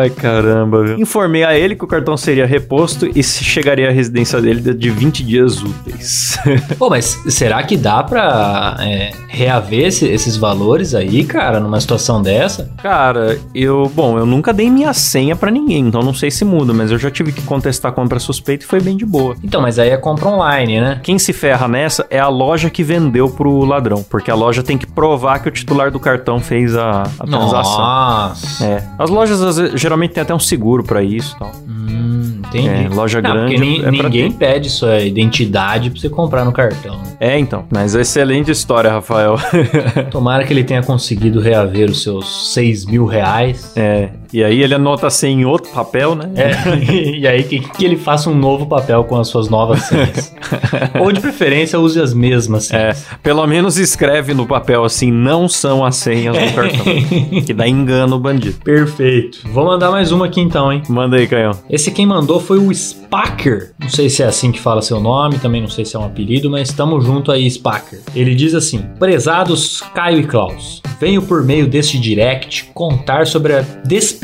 [0.01, 0.99] Ai, caramba, viu?
[0.99, 5.23] Informei a ele que o cartão seria reposto e chegaria à residência dele de 20
[5.23, 6.37] dias úteis.
[6.77, 12.21] Pô, mas será que dá pra é, reaver esse- esses valores aí, cara, numa situação
[12.21, 12.69] dessa?
[12.81, 16.73] Cara, eu, bom, eu nunca dei minha senha pra ninguém, então não sei se muda,
[16.73, 19.35] mas eu já tive que contestar a compra suspeita e foi bem de boa.
[19.43, 20.99] Então, mas aí é compra online, né?
[21.03, 24.77] Quem se ferra nessa é a loja que vendeu pro ladrão, porque a loja tem
[24.77, 27.77] que provar que o titular do cartão fez a, a transação.
[27.79, 28.65] Nossa.
[28.65, 28.83] É.
[28.97, 31.51] As lojas às vezes, geralmente tem até um seguro pra isso, e tal.
[31.67, 32.69] Hum, entendi.
[32.69, 36.51] É, loja Não, grande Porque ni- é ninguém pede sua identidade pra você comprar no
[36.53, 36.99] cartão.
[37.19, 37.65] É, então.
[37.69, 39.35] Mas excelente história, Rafael.
[40.09, 43.71] Tomara que ele tenha conseguido reaver os seus 6 mil reais.
[43.75, 44.09] é.
[44.33, 46.29] E aí ele anota assim em outro papel, né?
[46.35, 46.51] É,
[47.19, 50.33] e aí que, que ele faça um novo papel com as suas novas senhas.
[50.99, 53.07] Ou de preferência use as mesmas É, senhas.
[53.21, 56.85] pelo menos escreve no papel assim, não são as senhas do cartão.
[57.45, 58.57] que dá engano o bandido.
[58.63, 59.39] Perfeito.
[59.51, 60.81] Vou mandar mais uma aqui então, hein?
[60.87, 61.51] Manda aí, Canhão.
[61.69, 63.71] Esse quem mandou foi o Spacker.
[63.79, 66.05] Não sei se é assim que fala seu nome, também não sei se é um
[66.05, 67.99] apelido, mas estamos junto aí, Spacker.
[68.15, 73.61] Ele diz assim: Prezados Caio e Klaus, venho por meio deste direct contar sobre a
[73.61, 74.20] despedida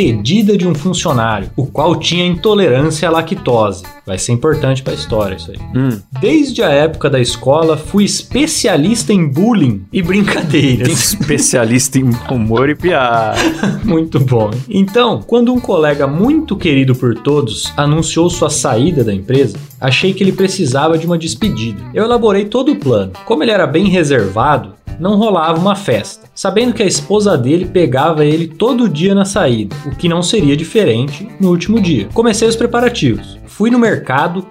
[0.56, 3.84] de um funcionário, o qual tinha intolerância à lactose.
[4.08, 5.58] Vai ser importante pra história isso aí.
[5.76, 6.00] Hum.
[6.22, 10.88] Desde a época da escola, fui especialista em bullying e brincadeiras.
[11.18, 13.38] Especialista em humor e piada.
[13.84, 14.50] Muito bom.
[14.70, 20.24] Então, quando um colega muito querido por todos anunciou sua saída da empresa, achei que
[20.24, 21.82] ele precisava de uma despedida.
[21.94, 23.12] Eu elaborei todo o plano.
[23.26, 28.26] Como ele era bem reservado, não rolava uma festa, sabendo que a esposa dele pegava
[28.26, 32.10] ele todo dia na saída, o que não seria diferente no último dia.
[32.14, 33.38] Comecei os preparativos.
[33.46, 33.97] Fui no mercado,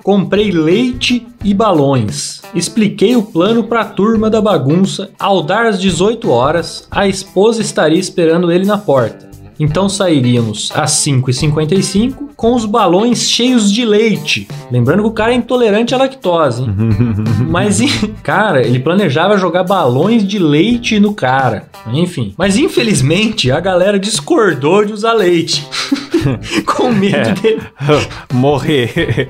[0.02, 2.42] comprei leite e balões.
[2.54, 5.10] Expliquei o plano para a turma da bagunça.
[5.18, 9.25] Ao dar as 18 horas, a esposa estaria esperando ele na porta.
[9.58, 14.46] Então sairíamos às 5h55 com os balões cheios de leite.
[14.70, 16.68] Lembrando que o cara é intolerante à lactose, hein?
[17.48, 17.80] Mas,
[18.22, 21.68] cara, ele planejava jogar balões de leite no cara.
[21.92, 22.34] Enfim.
[22.36, 25.66] Mas infelizmente a galera discordou de usar leite.
[26.66, 27.32] com medo É.
[27.34, 27.62] dele
[28.32, 29.28] Morrer.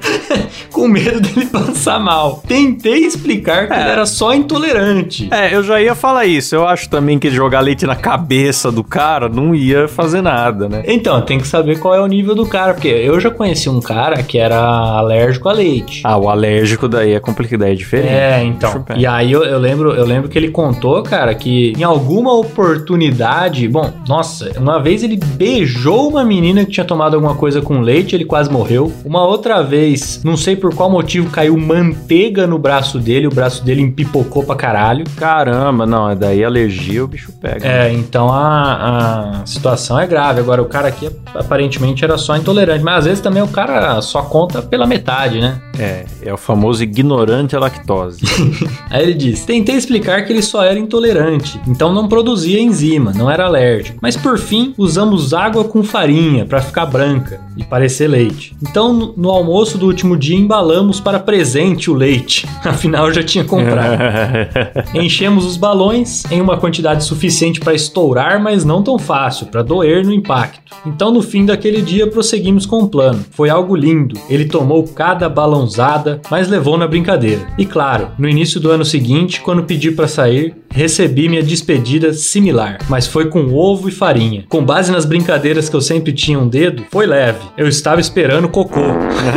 [0.73, 2.43] com medo dele passar mal.
[2.47, 5.29] Tentei explicar que ele era só intolerante.
[5.31, 6.55] É, eu já ia falar isso.
[6.55, 10.83] Eu acho também que jogar leite na cabeça do cara não ia fazer nada, né?
[10.87, 13.81] Então, tem que saber qual é o nível do cara, porque eu já conheci um
[13.81, 16.03] cara que era alérgico a leite.
[16.05, 18.09] Ah, o alérgico daí é complicado, daí é diferente.
[18.09, 18.85] É, então.
[18.97, 23.69] E aí eu, eu lembro, eu lembro que ele contou, cara, que em alguma oportunidade,
[23.69, 28.15] bom, nossa, uma vez ele beijou uma menina que tinha tomado alguma coisa com leite,
[28.15, 28.93] ele quase morreu.
[29.05, 33.65] Uma outra vez, não sei por qual motivo, caiu manteiga no braço dele, o braço
[33.65, 35.05] dele empipocou pra caralho.
[35.17, 37.67] Caramba, não, é daí alergia o bicho pega.
[37.67, 40.41] É, então a, a situação é grave.
[40.41, 44.23] Agora, o cara aqui aparentemente era só intolerante, mas às vezes também o cara só
[44.23, 45.61] conta pela metade, né?
[45.79, 48.23] É, é o famoso ignorante à lactose.
[48.91, 53.31] Aí ele diz: Tentei explicar que ele só era intolerante, então não produzia enzima, não
[53.31, 53.99] era alérgico.
[54.01, 58.57] Mas por fim, usamos água com farinha para ficar branca e parecer leite.
[58.63, 63.23] Então no, no almoço do último dia embalamos para presente o leite, afinal eu já
[63.23, 63.99] tinha comprado.
[64.95, 69.96] Enchemos os balões em uma quantidade suficiente para estourar, mas não tão fácil, para doer
[70.03, 70.61] no impacto.
[70.85, 73.25] Então, no fim daquele dia, prosseguimos com o plano.
[73.31, 74.19] Foi algo lindo.
[74.29, 77.47] Ele tomou cada balãozada, mas levou na brincadeira.
[77.59, 82.79] E claro, no início do ano seguinte, quando pedi para sair, recebi minha despedida similar,
[82.89, 84.45] mas foi com ovo e farinha.
[84.49, 87.39] Com base nas brincadeiras que eu sempre tinha um dedo, foi leve.
[87.57, 88.81] Eu estava esperando cocô.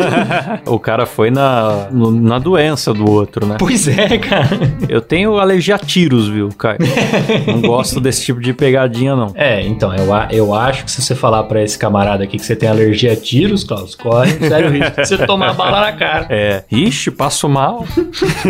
[0.67, 3.55] o cara foi na, na doença do outro, né?
[3.59, 4.49] Pois é, cara.
[4.87, 6.79] Eu tenho alergia a tiros, viu, Caio?
[7.47, 9.31] Não gosto desse tipo de pegadinha, não.
[9.35, 12.45] É, então, eu, a- eu acho que se você falar pra esse camarada aqui que
[12.45, 16.27] você tem alergia a tiros, Klaus, corre sério risco de você tomar bala na cara.
[16.29, 17.85] É, ixi, passo mal.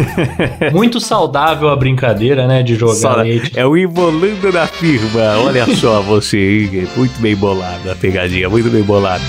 [0.72, 3.58] Muito saudável a brincadeira, né, de jogar leite.
[3.58, 5.38] É o Involando da firma.
[5.46, 9.24] Olha só você muito bem bolado a pegadinha, muito bem bolado.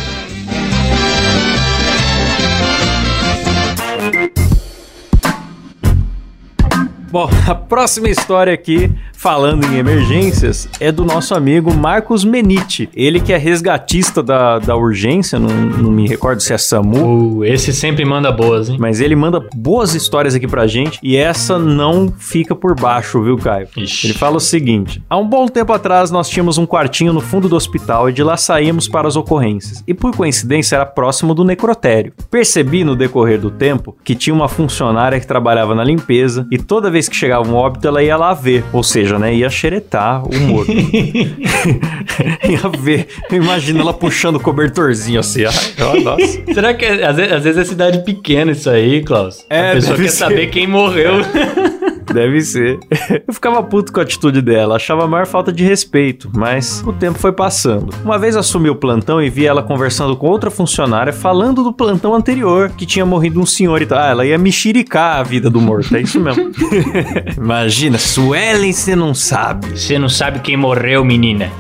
[7.11, 12.89] Bom, a próxima história aqui, falando em emergências, é do nosso amigo Marcos Menite.
[12.95, 17.45] Ele que é resgatista da, da urgência, não, não me recordo se é SAMU, Uh,
[17.45, 18.77] esse sempre manda boas, hein?
[18.79, 23.37] mas ele manda boas histórias aqui pra gente e essa não fica por baixo, viu,
[23.37, 23.69] Caio?
[23.77, 24.09] Ixi.
[24.09, 27.49] Ele fala o seguinte: há um bom tempo atrás nós tínhamos um quartinho no fundo
[27.49, 29.83] do hospital e de lá saíamos para as ocorrências.
[29.87, 32.13] E por coincidência era próximo do necrotério.
[32.31, 36.91] Percebi no decorrer do tempo que tinha uma funcionária que trabalhava na limpeza e toda
[36.91, 40.39] vez que chegava um óbito ela ia lá ver, ou seja, né, ia xeretar o
[40.41, 40.71] morto.
[42.49, 43.07] ia ver.
[43.31, 45.43] Imagina ela puxando o cobertorzinho assim.
[45.45, 45.51] Ó,
[46.03, 46.41] nossa.
[46.53, 49.45] Será que é- às vezes, às vezes é cidade pequena isso aí, Klaus?
[49.49, 50.17] É, a pessoa quer ser.
[50.17, 51.15] saber quem morreu.
[52.13, 52.79] Deve ser.
[53.27, 56.93] Eu ficava puto com a atitude dela, achava a maior falta de respeito, mas o
[56.93, 57.95] tempo foi passando.
[58.05, 62.13] Uma vez assumi o plantão e vi ela conversando com outra funcionária falando do plantão
[62.13, 63.99] anterior, que tinha morrido um senhor e tal.
[63.99, 66.51] Ah, ela ia mexericar a vida do morto, é isso mesmo.
[67.37, 69.79] Imagina, Suelen, você não sabe.
[69.79, 71.51] Você não sabe quem morreu, menina.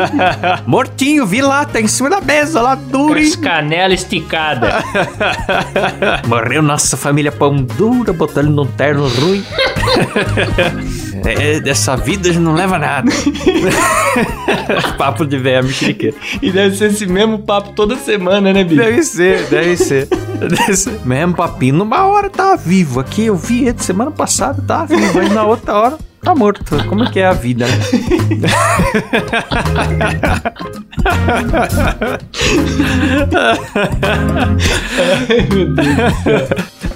[0.66, 3.14] Mortinho, vi lá, tá em cima da mesa, lá duro?
[3.14, 4.72] Com as canelas esticadas.
[6.26, 9.44] Morreu nossa família pão dura, botou ele num terno ruim.
[11.24, 13.10] É, dessa vida a gente não leva nada.
[14.98, 16.16] Papo de velha mexeriqueira.
[16.40, 18.82] E deve ser esse mesmo papo toda semana, né, bicho?
[18.82, 20.06] Deve ser, deve ser.
[20.06, 21.00] Deve ser.
[21.04, 23.00] Mesmo papinho, numa hora tava vivo.
[23.00, 25.18] Aqui eu vi ele semana passada, tava vivo.
[25.20, 26.64] Aí na outra hora tá morto.
[26.88, 27.74] Como é que é a vida, né?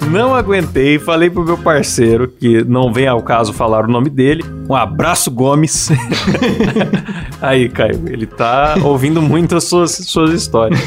[0.09, 4.43] Não aguentei falei pro meu parceiro, que não vem ao caso falar o nome dele.
[4.69, 5.89] Um abraço, Gomes.
[7.41, 10.79] Aí, Caio, ele tá ouvindo muito as suas, suas histórias.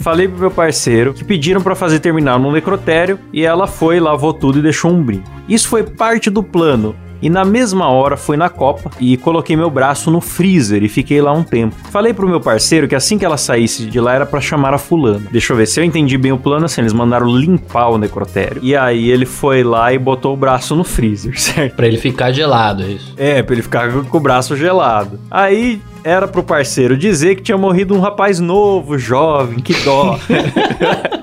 [0.00, 4.32] Falei pro meu parceiro que pediram pra fazer terminal no necrotério e ela foi, lavou
[4.32, 5.28] tudo e deixou um brinco.
[5.48, 6.94] Isso foi parte do plano.
[7.20, 11.20] E na mesma hora fui na copa e coloquei meu braço no freezer e fiquei
[11.20, 11.76] lá um tempo.
[11.90, 14.78] Falei pro meu parceiro que assim que ela saísse de lá era pra chamar a
[14.78, 15.26] fulana.
[15.30, 18.60] Deixa eu ver se eu entendi bem o plano, assim, eles mandaram limpar o necrotério.
[18.62, 21.74] E aí ele foi lá e botou o braço no freezer, certo?
[21.74, 23.14] Pra ele ficar gelado, é isso.
[23.16, 25.18] É, pra ele ficar com o braço gelado.
[25.30, 30.18] Aí era pro parceiro dizer que tinha morrido um rapaz novo, jovem, que dó.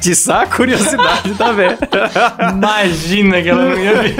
[0.00, 1.78] Atiçar a curiosidade da velha.
[2.56, 4.14] Imagina que ela não ia ver.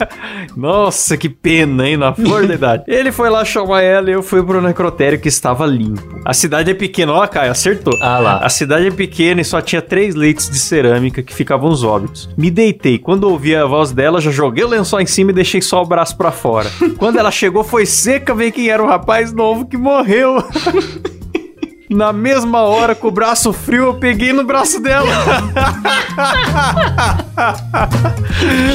[0.56, 1.98] Nossa, que pena, hein?
[1.98, 2.84] Na flor da idade.
[2.88, 6.02] Ele foi lá chamar ela e eu fui pro necrotério que estava limpo.
[6.24, 7.92] A cidade é pequena, ó, Caio, acertou.
[8.00, 8.38] Ah lá.
[8.38, 12.30] A cidade é pequena e só tinha três leitos de cerâmica que ficavam os óbitos.
[12.34, 12.98] Me deitei.
[12.98, 15.86] Quando ouvi a voz dela, já joguei o lençol em cima e deixei só o
[15.86, 16.70] braço pra fora.
[16.96, 20.42] Quando ela chegou, foi seca ver quem era o rapaz novo que morreu.
[21.90, 25.08] Na mesma hora, com o braço frio, eu peguei no braço dela.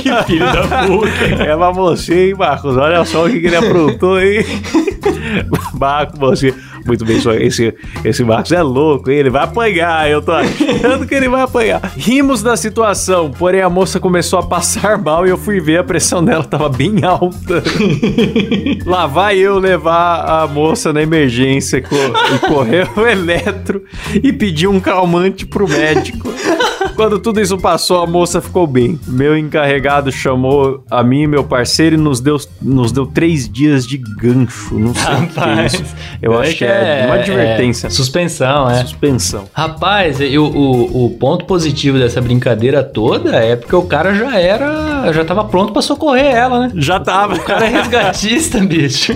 [0.01, 1.43] Que filho da puta.
[1.43, 2.75] É pra você, hein, Marcos?
[2.75, 4.43] Olha só o que, que ele aprontou, hein?
[5.73, 6.55] Marcos, você.
[6.85, 11.29] Muito bem, esse, esse Marcos é louco, ele vai apanhar, eu tô achando que ele
[11.29, 11.81] vai apanhar.
[11.95, 15.83] Rimos da situação, porém a moça começou a passar mal e eu fui ver, a
[15.83, 17.63] pressão dela tava bem alta.
[18.85, 23.83] Lá vai eu levar a moça na emergência co e correr o eletro
[24.21, 26.29] e pedir um calmante pro médico.
[26.95, 28.99] Quando tudo isso passou, a moça ficou bem.
[29.07, 33.85] Meu encarregado chamou a mim e meu parceiro e nos deu, nos deu três dias
[33.87, 34.77] de gancho.
[34.77, 35.83] Não sei o que é isso.
[36.21, 36.72] Eu acho que é,
[37.05, 37.87] uma advertência.
[37.87, 38.75] é suspensão, é.
[38.81, 39.45] Suspensão.
[39.53, 45.11] Rapaz, e o, o, ponto positivo dessa brincadeira toda é porque o cara já era.
[45.11, 46.71] já tava pronto pra socorrer ela, né?
[46.75, 47.35] Já tava.
[47.35, 49.13] O cara é resgatista, bicho.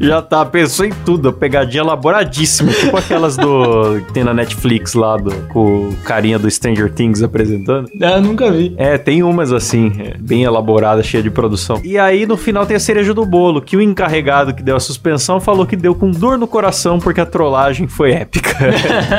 [0.00, 1.32] Já tá, pensou em tudo.
[1.32, 2.72] Pegadinha elaboradíssima.
[2.72, 4.00] Tipo aquelas do.
[4.06, 7.88] que tem na Netflix lá, do, com o carinha do Stranger Things apresentando.
[8.02, 8.74] Ah, nunca vi.
[8.76, 11.80] É, tem umas assim, é, bem elaboradas, cheia de produção.
[11.84, 14.80] E aí, no final, tem a cereja do bolo, que o encarregado que deu a
[14.80, 18.56] suspensão falou que deu com dor no coração porque a trollagem foi épica.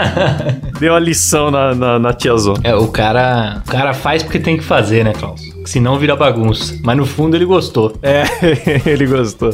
[0.79, 2.59] deu a lição na, na, na tiazona.
[2.63, 3.61] É, o cara.
[3.65, 5.54] O cara faz porque tem que fazer, né, Klaus?
[5.65, 6.77] Senão vira bagunça.
[6.83, 7.93] Mas no fundo ele gostou.
[8.01, 8.23] É,
[8.89, 9.51] ele gostou.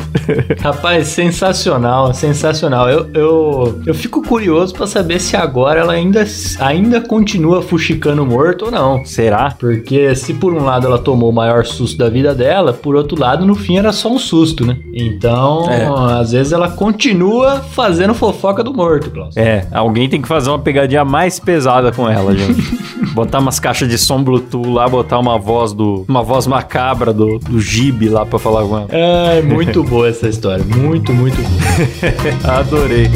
[0.61, 2.89] Rapaz, sensacional, sensacional.
[2.89, 6.23] Eu, eu, eu fico curioso pra saber se agora ela ainda,
[6.59, 9.03] ainda continua fuxicando morto ou não.
[9.05, 9.55] Será?
[9.59, 13.19] Porque se por um lado ela tomou o maior susto da vida dela, por outro
[13.19, 14.77] lado, no fim era só um susto, né?
[14.93, 15.87] Então, É.
[16.19, 19.35] às vezes ela continua fazendo fofoca do morto, Klaus.
[19.37, 22.61] É, alguém tem que fazer uma pegadinha mais pesada com ela, gente.
[23.13, 26.05] botar umas caixas de som Bluetooth lá, botar uma voz do.
[26.07, 28.87] Uma voz macabra do, do Gibi lá pra falar com ela.
[28.89, 30.63] É, muito boa essa história.
[30.63, 32.57] Muito, muito boa.
[32.59, 33.09] Adorei.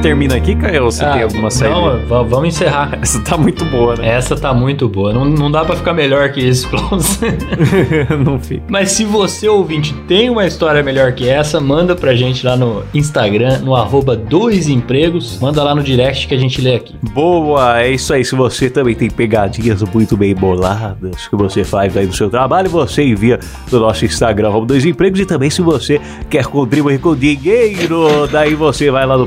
[0.00, 0.84] Gente termina aqui, Caio?
[0.84, 1.72] Ou você tem alguma série?
[1.72, 2.98] Ah, Não, va- vamos encerrar.
[3.02, 4.08] Essa tá muito boa, né?
[4.08, 5.12] Essa tá muito boa.
[5.12, 7.20] Não, não dá pra ficar melhor que isso, Klaus.
[8.24, 8.62] Não fica.
[8.68, 12.82] Mas se você, ouvinte, tem uma história melhor que essa, manda pra gente lá no
[12.94, 15.38] Instagram, no arroba dois empregos.
[15.40, 16.94] Manda lá no direct que a gente lê aqui.
[17.12, 18.24] Boa, é isso aí.
[18.24, 22.70] Se você também tem pegadinhas muito bem boladas que você faz aí no seu trabalho,
[22.70, 23.38] você envia
[23.70, 25.20] no nosso Instagram, arroba dois empregos.
[25.20, 29.26] E também se você quer contribuir com dinheiro, daí você vai lá no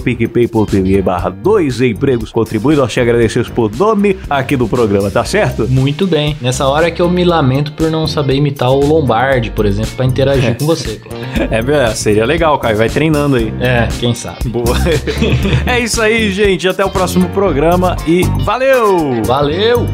[0.66, 2.32] picpay.me barra dois empregos.
[2.32, 5.68] Contribui, nós te agradecemos por nome aqui do programa, tá certo?
[5.70, 6.36] Muito bem.
[6.41, 10.05] Nessa hora que eu me lamento por não saber imitar o Lombardi, por exemplo, pra
[10.05, 11.01] interagir com você.
[11.49, 12.78] É, seria legal, Caio.
[12.78, 13.53] Vai treinando aí.
[13.59, 14.49] É, quem sabe.
[14.49, 14.78] Boa.
[15.66, 16.68] é isso aí, gente.
[16.68, 19.22] Até o próximo programa e valeu!
[19.26, 19.86] Valeu!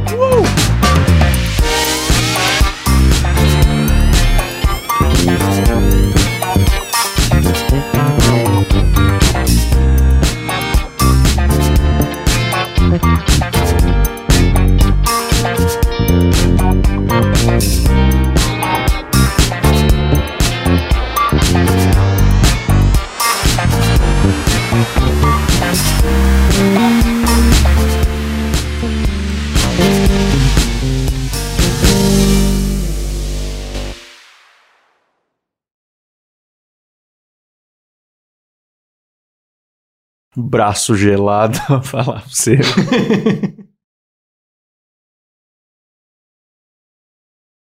[40.36, 42.60] Braço gelado, falar pra você.